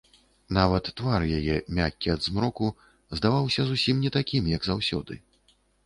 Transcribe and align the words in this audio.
Нават 0.57 0.89
твар 1.01 1.21
яе, 1.41 1.57
мяккі 1.81 2.13
ад 2.15 2.21
змроку, 2.29 2.73
здаваўся 3.21 3.61
зусім 3.71 3.95
не 4.07 4.17
такім, 4.21 4.53
як 4.59 4.71
заўсёды. 4.71 5.13